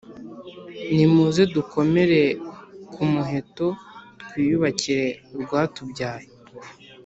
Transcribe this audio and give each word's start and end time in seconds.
Nimuze 0.95 1.41
dukomere 1.55 2.21
ku 2.93 3.01
muheto 3.11 3.67
twiyubakire 4.21 5.07
urwatubyaye 5.35 6.27